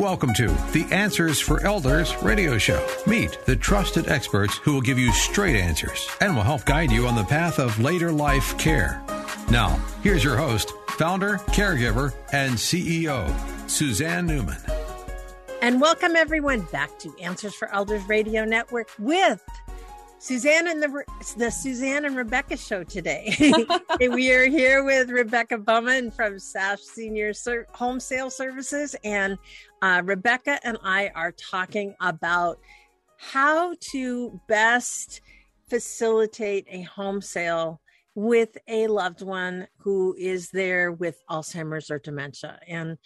[0.00, 2.82] Welcome to the Answers for Elders radio show.
[3.06, 7.06] Meet the trusted experts who will give you straight answers and will help guide you
[7.06, 9.02] on the path of later life care.
[9.50, 13.28] Now, here's your host, founder, caregiver, and CEO,
[13.68, 14.56] Suzanne Newman.
[15.60, 19.44] And welcome everyone back to Answers for Elders Radio Network with
[20.20, 21.04] Suzanne and the
[21.38, 23.34] the Suzanne and Rebecca show today.
[24.00, 29.38] we are here with Rebecca Bowman from SASH Senior Ser- Home Sale Services, and
[29.82, 32.58] uh, Rebecca and I are talking about
[33.18, 35.20] how to best
[35.68, 37.80] facilitate a home sale
[38.14, 42.58] with a loved one who is there with Alzheimer's or dementia.
[42.66, 42.98] And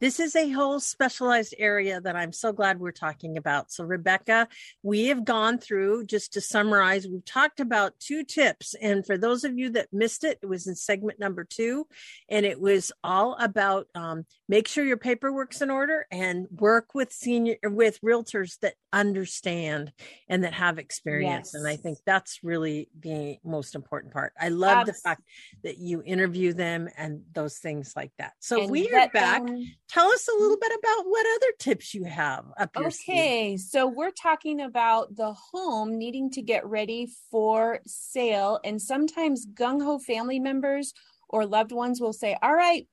[0.00, 3.70] this is a whole specialized area that I'm so glad we're talking about.
[3.70, 4.48] So, Rebecca,
[4.82, 8.74] we have gone through, just to summarize, we've talked about two tips.
[8.80, 11.86] And for those of you that missed it, it was in segment number two.
[12.28, 17.12] And it was all about um, make sure your paperwork's in order and work with
[17.12, 19.92] senior, with realtors that understand
[20.28, 21.50] and that have experience.
[21.52, 21.54] Yes.
[21.54, 24.32] And I think that's really the most important part.
[24.40, 24.92] I love Absolutely.
[24.92, 25.22] the fact
[25.64, 28.32] that you interview them and those things like that.
[28.40, 29.42] So, and we are back.
[29.90, 33.60] Tell us a little bit about what other tips you have up your okay sleeve.
[33.60, 39.98] so we're talking about the home needing to get ready for sale and sometimes gung-ho
[39.98, 40.94] family members
[41.28, 42.86] or loved ones will say all right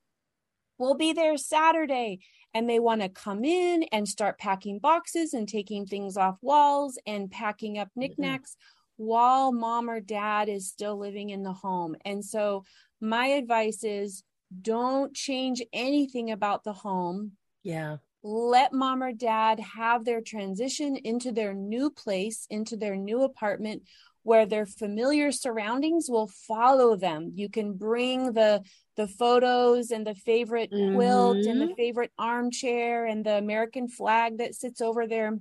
[0.80, 2.20] we'll be there saturday
[2.54, 6.98] and they want to come in and start packing boxes and taking things off walls
[7.06, 8.02] and packing up mm-hmm.
[8.02, 9.06] knickknacks mm-hmm.
[9.06, 12.64] while mom or dad is still living in the home and so
[13.00, 14.24] my advice is
[14.62, 17.34] don't change anything about the home.
[17.64, 17.98] Yeah.
[18.24, 23.84] Let mom or dad have their transition into their new place, into their new apartment
[24.24, 27.32] where their familiar surroundings will follow them.
[27.36, 28.62] You can bring the
[28.98, 30.96] the photos and the favorite mm-hmm.
[30.96, 31.76] quilt and the mm-hmm.
[31.76, 35.40] favorite armchair and the American flag that sits over their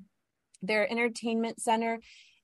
[0.62, 1.98] their entertainment center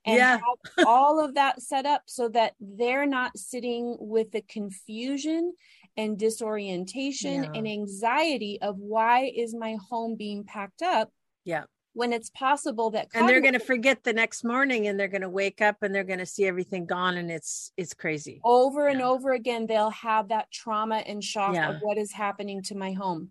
[0.05, 0.39] and yeah.
[0.39, 5.53] have all of that set up so that they're not sitting with the confusion
[5.97, 7.51] and disorientation yeah.
[7.55, 11.11] and anxiety of why is my home being packed up
[11.45, 11.65] yeah.
[11.93, 15.23] when it's possible that and they're going to forget the next morning and they're going
[15.23, 18.41] to wake up and they're going to see everything gone and it's it's crazy.
[18.45, 21.71] Over and over again they'll have that trauma and shock yeah.
[21.71, 23.31] of what is happening to my home.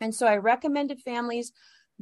[0.00, 1.52] And so i recommend to families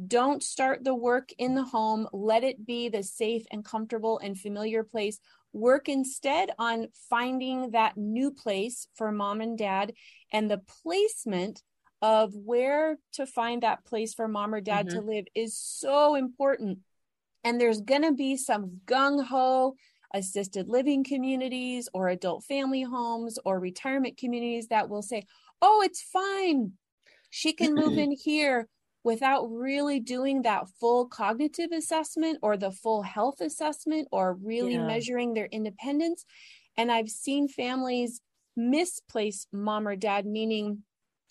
[0.08, 2.08] don't start the work in the home.
[2.12, 5.20] Let it be the safe and comfortable and familiar place
[5.54, 9.92] work instead on finding that new place for mom and dad
[10.32, 11.62] and the placement
[12.02, 14.98] of where to find that place for mom or dad mm-hmm.
[14.98, 16.80] to live is so important.
[17.44, 19.74] And there's going to be some gung ho
[20.12, 25.24] assisted living communities or adult family homes or retirement communities that will say,
[25.62, 26.72] oh, it's fine.
[27.30, 28.68] She can move in here
[29.04, 34.86] without really doing that full cognitive assessment or the full health assessment or really yeah.
[34.86, 36.24] measuring their independence.
[36.76, 38.20] And I've seen families
[38.56, 40.82] misplace mom or dad, meaning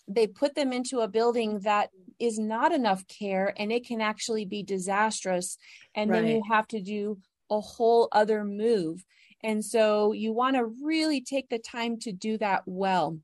[0.06, 1.90] they put them into a building that
[2.20, 5.58] is not enough care and it can actually be disastrous.
[5.94, 6.22] And right.
[6.22, 7.18] then you have to do
[7.50, 9.04] a whole other move.
[9.42, 13.18] And so you want to really take the time to do that well.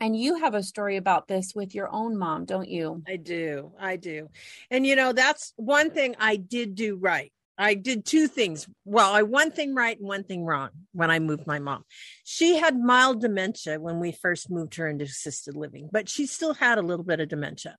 [0.00, 3.02] And you have a story about this with your own mom, don't you?
[3.08, 3.72] I do.
[3.78, 4.28] I do.
[4.70, 7.32] And you know, that's one thing I did do right.
[7.56, 8.68] I did two things.
[8.84, 11.84] Well, I one thing right and one thing wrong when I moved my mom.
[12.24, 16.54] She had mild dementia when we first moved her into assisted living, but she still
[16.54, 17.76] had a little bit of dementia.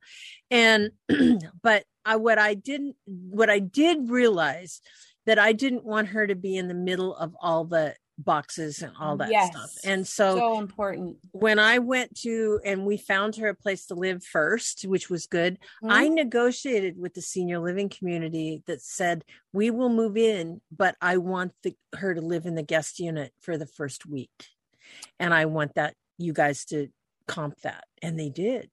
[0.49, 0.91] And
[1.61, 4.79] but I what I didn't what I did realize
[5.25, 8.93] that I didn't want her to be in the middle of all the boxes and
[8.99, 9.71] all that yes, stuff.
[9.83, 11.17] And so, so important.
[11.31, 15.27] When I went to and we found her a place to live first, which was
[15.27, 15.91] good, mm-hmm.
[15.91, 21.17] I negotiated with the senior living community that said, "We will move in, but I
[21.17, 24.31] want the, her to live in the guest unit for the first week."
[25.19, 26.89] And I want that you guys to
[27.27, 27.85] comp that.
[28.01, 28.69] And they did.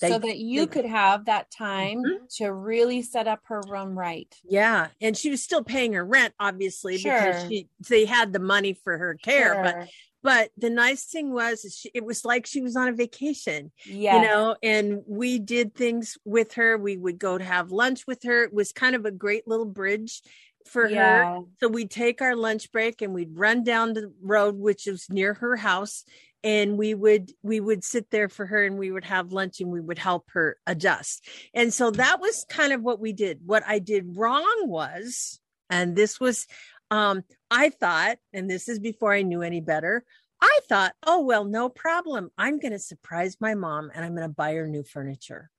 [0.00, 2.24] They, so that you they, could have that time mm-hmm.
[2.38, 4.34] to really set up her room right.
[4.44, 7.18] Yeah, and she was still paying her rent, obviously, sure.
[7.18, 9.54] because she they had the money for her care.
[9.54, 9.62] Sure.
[9.62, 9.88] But
[10.22, 13.72] but the nice thing was, she, it was like she was on a vacation.
[13.84, 16.78] Yeah, you know, and we did things with her.
[16.78, 18.44] We would go to have lunch with her.
[18.44, 20.22] It was kind of a great little bridge
[20.66, 21.34] for yeah.
[21.34, 21.40] her.
[21.60, 25.34] So we'd take our lunch break and we'd run down the road, which was near
[25.34, 26.04] her house,
[26.44, 29.70] and we would we would sit there for her and we would have lunch and
[29.70, 33.62] we would help her adjust and so that was kind of what we did what
[33.66, 35.40] i did wrong was
[35.70, 36.46] and this was
[36.90, 40.04] um i thought and this is before i knew any better
[40.40, 44.28] i thought oh well no problem i'm going to surprise my mom and i'm going
[44.28, 45.50] to buy her new furniture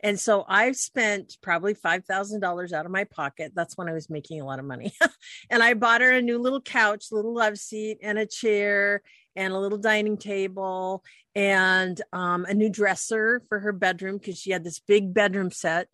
[0.00, 3.52] And so I've spent probably $5,000 out of my pocket.
[3.54, 4.92] That's when I was making a lot of money.
[5.50, 9.02] and I bought her a new little couch, little love seat, and a chair,
[9.36, 11.02] and a little dining table,
[11.34, 15.88] and um, a new dresser for her bedroom because she had this big bedroom set.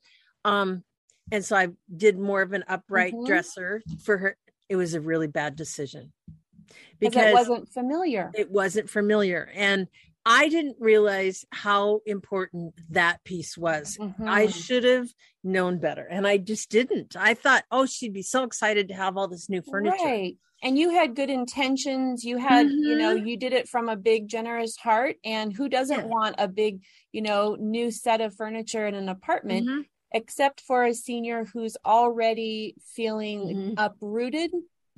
[0.45, 0.85] Um,
[1.31, 3.27] and so I did more of an upright mm-hmm.
[3.27, 4.37] dresser for her.
[4.69, 6.13] It was a really bad decision
[6.99, 8.31] because it wasn't familiar.
[8.35, 9.49] It wasn't familiar.
[9.55, 9.89] And
[10.27, 13.97] I didn't realize how important that piece was.
[13.99, 14.29] Mm-hmm.
[14.29, 15.09] I should have
[15.43, 17.17] known better and I just didn't.
[17.17, 19.97] I thought, oh, she'd be so excited to have all this new furniture.
[20.05, 20.37] Right.
[20.63, 22.25] And you had good intentions.
[22.25, 22.85] You had, mm-hmm.
[22.85, 23.27] you know, mm-hmm.
[23.27, 25.17] you did it from a big, generous heart.
[25.25, 26.07] And who doesn't yeah.
[26.07, 26.83] want a big,
[27.13, 29.69] you know, new set of furniture in an apartment?
[29.69, 29.81] Mm-hmm.
[30.13, 33.75] Except for a senior who's already feeling mm-hmm.
[33.77, 34.51] uprooted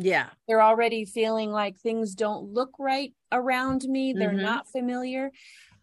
[0.02, 0.28] yeah.
[0.48, 4.14] They're already feeling like things don't look right around me.
[4.14, 4.40] They're mm-hmm.
[4.40, 5.30] not familiar.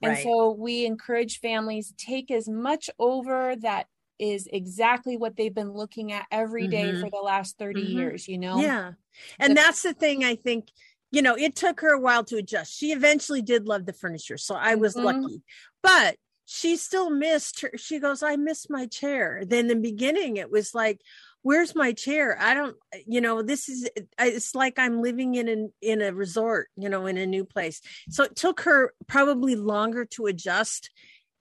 [0.01, 0.23] And right.
[0.23, 3.85] so we encourage families take as much over that
[4.19, 7.01] is exactly what they've been looking at every day mm-hmm.
[7.01, 7.97] for the last 30 mm-hmm.
[7.97, 8.59] years, you know?
[8.59, 8.93] Yeah.
[9.39, 10.69] And the- that's the thing I think,
[11.11, 12.77] you know, it took her a while to adjust.
[12.77, 14.37] She eventually did love the furniture.
[14.37, 15.05] So I was mm-hmm.
[15.05, 15.41] lucky.
[15.81, 17.71] But she still missed her.
[17.77, 19.43] She goes, I miss my chair.
[19.45, 21.01] Then in the beginning, it was like,
[21.47, 22.75] where's my chair i don't
[23.05, 27.05] you know this is it's like i'm living in an in a resort you know
[27.05, 27.79] in a new place
[28.09, 30.89] so it took her probably longer to adjust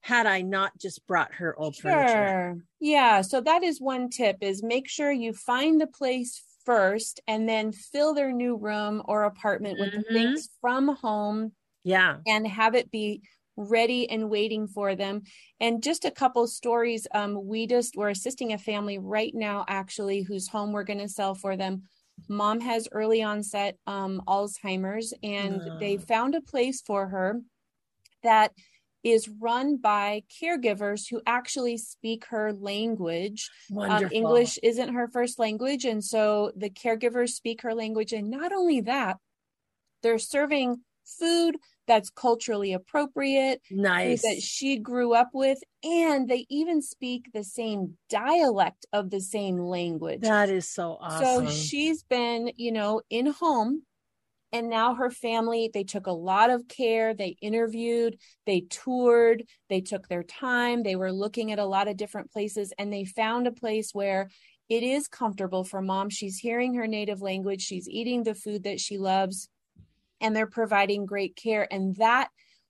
[0.07, 1.91] had i not just brought her old sure.
[1.91, 7.21] furniture yeah so that is one tip is make sure you find the place first
[7.27, 10.15] and then fill their new room or apartment with mm-hmm.
[10.15, 11.53] things from home
[11.85, 13.21] yeah and have it be
[13.57, 15.23] ready and waiting for them.
[15.61, 17.07] And just a couple stories.
[17.15, 21.09] Um, we just we're assisting a family right now, actually, whose home we're going to
[21.09, 21.85] sell for them.
[22.29, 25.79] Mom has early onset um, Alzheimer's, and uh.
[25.79, 27.41] they found a place for her
[28.23, 28.53] that
[29.07, 33.49] is run by caregivers who actually speak her language.
[33.77, 35.85] Um, English isn't her first language.
[35.85, 38.13] And so the caregivers speak her language.
[38.13, 39.19] And not only that,
[40.03, 41.57] they're serving food
[41.87, 47.97] that's culturally appropriate, nice that she grew up with, and they even speak the same
[48.11, 50.23] dialect of the same language.
[50.23, 51.47] That is so awesome.
[51.47, 53.83] So she's been, you know, in home
[54.53, 58.17] and now her family they took a lot of care they interviewed
[58.47, 62.73] they toured they took their time they were looking at a lot of different places
[62.79, 64.29] and they found a place where
[64.69, 68.81] it is comfortable for mom she's hearing her native language she's eating the food that
[68.81, 69.49] she loves
[70.21, 71.67] and they're providing great care.
[71.71, 72.29] And that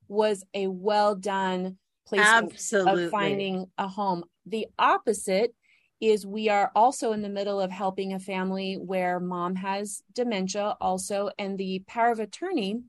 [0.08, 3.05] was a well done place Absolutely.
[3.05, 4.25] of finding a home.
[4.46, 5.55] The opposite
[6.00, 10.76] is we are also in the middle of helping a family where mom has dementia
[10.81, 12.81] also, and the power of attorney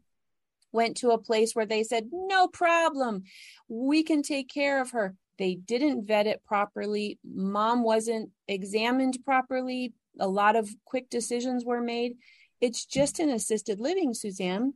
[0.71, 3.23] went to a place where they said, No problem,
[3.67, 5.15] we can take care of her.
[5.37, 7.19] They didn't vet it properly.
[7.23, 9.93] Mom wasn't examined properly.
[10.19, 12.13] A lot of quick decisions were made.
[12.59, 14.73] It's just an assisted living, Suzanne.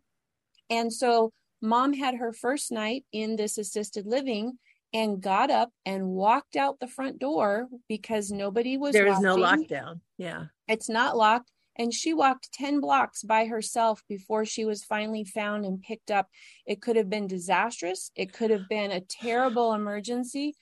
[0.69, 4.57] And so mom had her first night in this assisted living
[4.93, 9.37] and got up and walked out the front door because nobody was there is no
[9.37, 10.01] lockdown.
[10.17, 10.45] Yeah.
[10.67, 11.51] It's not locked.
[11.77, 16.27] And she walked 10 blocks by herself before she was finally found and picked up.
[16.65, 18.11] It could have been disastrous.
[18.15, 20.55] It could have been a terrible emergency.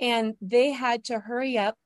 [0.00, 1.76] And they had to hurry up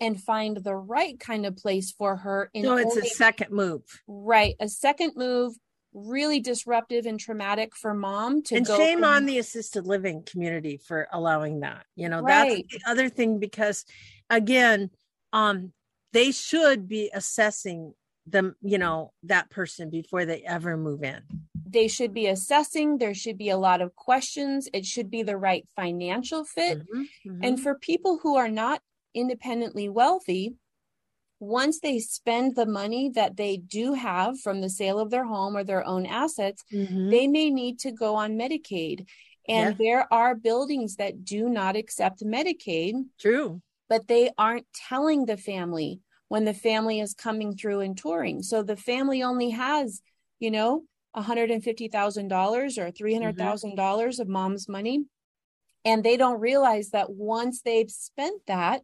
[0.00, 2.50] and find the right kind of place for her.
[2.54, 4.56] In so it's only, a second move, right?
[4.58, 5.54] A second move,
[5.92, 8.56] really disruptive and traumatic for mom to.
[8.56, 11.84] And shame from, on the assisted living community for allowing that.
[11.96, 12.64] You know, right.
[12.70, 13.84] that's the other thing because,
[14.28, 14.90] again,
[15.32, 15.72] um,
[16.12, 17.94] they should be assessing
[18.26, 18.56] them.
[18.62, 21.22] You know, that person before they ever move in.
[21.68, 22.98] They should be assessing.
[22.98, 24.68] There should be a lot of questions.
[24.72, 26.78] It should be the right financial fit.
[26.80, 27.44] Mm-hmm, mm-hmm.
[27.44, 28.82] And for people who are not
[29.14, 30.54] independently wealthy,
[31.40, 35.56] once they spend the money that they do have from the sale of their home
[35.56, 37.08] or their own assets, mm-hmm.
[37.08, 39.06] they may need to go on Medicaid.
[39.48, 39.76] And yeah.
[39.78, 42.94] there are buildings that do not accept Medicaid.
[43.18, 43.62] True.
[43.88, 48.42] But they aren't telling the family when the family is coming through and touring.
[48.42, 50.02] So the family only has,
[50.38, 50.84] you know,
[51.16, 53.74] $150,000 or $300,000 mm-hmm.
[53.74, 55.06] dollars of mom's money.
[55.84, 58.82] And they don't realize that once they've spent that,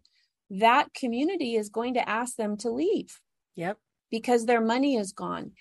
[0.50, 3.20] that community is going to ask them to leave.
[3.56, 3.78] Yep.
[4.10, 5.52] Because their money is gone.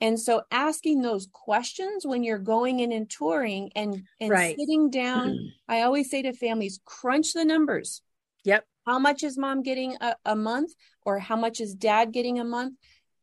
[0.00, 4.56] And so asking those questions when you're going in and touring and, and right.
[4.58, 5.46] sitting down, mm-hmm.
[5.68, 8.02] I always say to families, crunch the numbers.
[8.44, 8.66] Yep.
[8.86, 10.72] How much is mom getting a, a month?
[11.06, 12.74] Or how much is dad getting a month?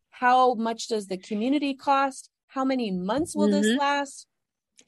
[0.09, 2.29] How much does the community cost?
[2.47, 3.61] How many months will mm-hmm.
[3.61, 4.27] this last?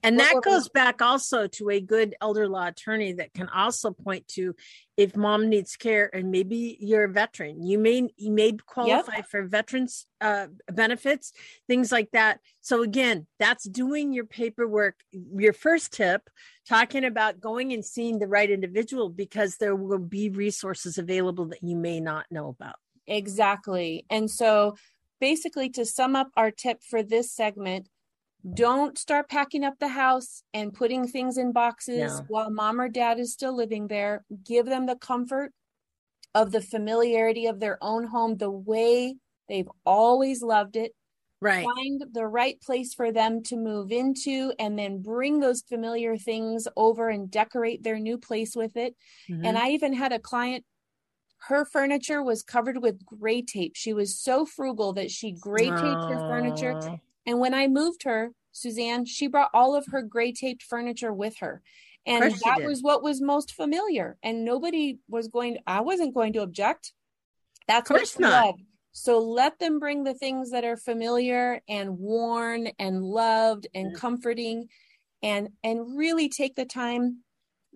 [0.04, 4.28] And that goes back also to a good elder law attorney that can also point
[4.30, 4.54] to
[4.98, 9.28] if mom needs care and maybe you're a veteran, you may you may qualify yep.
[9.30, 11.32] for veterans uh, benefits,
[11.68, 12.40] things like that.
[12.62, 15.00] So again, that's doing your paperwork.
[15.12, 16.30] Your first tip,
[16.68, 21.64] talking about going and seeing the right individual because there will be resources available that
[21.64, 22.76] you may not know about.
[23.08, 24.06] Exactly.
[24.10, 24.76] And so
[25.20, 27.88] basically to sum up our tip for this segment,
[28.52, 32.26] don't start packing up the house and putting things in boxes no.
[32.28, 34.26] while mom or dad is still living there.
[34.44, 35.54] Give them the comfort
[36.36, 39.16] of the familiarity of their own home, the way
[39.48, 40.94] they've always loved it.
[41.40, 41.66] Right.
[41.66, 46.68] Find the right place for them to move into and then bring those familiar things
[46.78, 48.96] over and decorate their new place with it.
[49.30, 49.46] Mm-hmm.
[49.46, 50.66] And I even had a client
[51.48, 53.74] her furniture was covered with gray tape.
[53.76, 56.80] She was so frugal that she gray taped her furniture
[57.26, 61.38] and when I moved her, Suzanne, she brought all of her gray taped furniture with
[61.40, 61.62] her.
[62.06, 64.18] And that was what was most familiar.
[64.22, 66.92] And nobody was going, to, I wasn't going to object.
[67.68, 68.46] That's of course not.
[68.46, 68.62] Loved.
[68.92, 74.68] So let them bring the things that are familiar and worn and loved and comforting
[75.24, 77.24] and and really take the time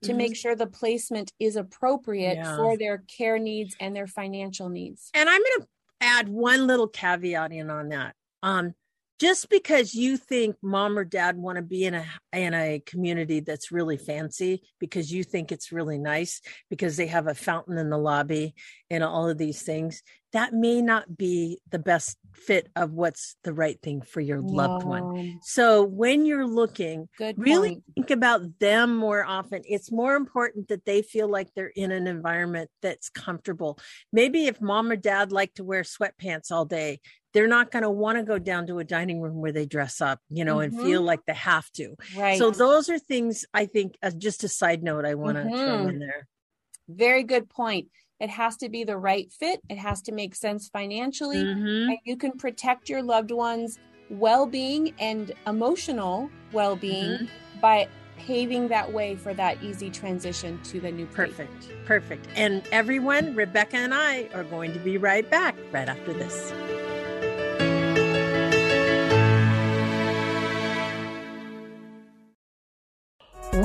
[0.03, 0.17] to mm-hmm.
[0.17, 2.55] make sure the placement is appropriate yeah.
[2.55, 5.09] for their care needs and their financial needs.
[5.15, 5.67] And I'm going to
[6.01, 8.13] add one little caveat in on that.
[8.43, 8.75] Um,
[9.19, 13.39] just because you think mom or dad want to be in a in a community
[13.39, 17.89] that's really fancy because you think it's really nice because they have a fountain in
[17.89, 18.53] the lobby
[18.89, 23.53] and all of these things that may not be the best fit of what's the
[23.53, 24.53] right thing for your no.
[24.53, 27.83] loved one so when you're looking Good really point.
[27.95, 32.07] think about them more often it's more important that they feel like they're in an
[32.07, 33.79] environment that's comfortable
[34.13, 36.99] maybe if mom or dad like to wear sweatpants all day
[37.37, 40.01] they're not going to want to go down to a dining room where they dress
[40.01, 40.75] up, you know, mm-hmm.
[40.75, 41.95] and feel like they have to.
[42.17, 42.39] Right.
[42.39, 45.53] So those are things I think, uh, just a side note, I want to mm-hmm.
[45.53, 46.27] throw in there.
[46.89, 47.89] Very good point.
[48.19, 49.61] It has to be the right fit.
[49.69, 51.43] It has to make sense financially.
[51.43, 51.91] Mm-hmm.
[51.91, 53.77] And you can protect your loved ones'
[54.09, 57.59] well being and emotional well being mm-hmm.
[57.61, 61.35] by paving that way for that easy transition to the new place.
[61.35, 61.85] Perfect.
[61.85, 62.27] Perfect.
[62.33, 66.51] And everyone, Rebecca and I are going to be right back right after this.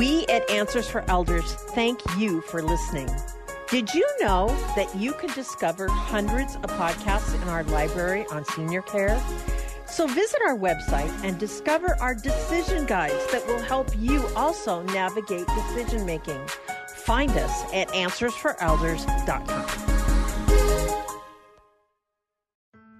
[0.03, 3.09] We at Answers for Elders thank you for listening.
[3.71, 8.83] Did you know that you can discover hundreds of podcasts in our library on senior
[8.83, 9.23] care?
[9.87, 15.47] So visit our website and discover our decision guides that will help you also navigate
[15.47, 16.41] decision making.
[16.97, 19.72] Find us at answersforelders.com.